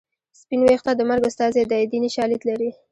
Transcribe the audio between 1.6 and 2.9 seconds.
دی دیني شالید لري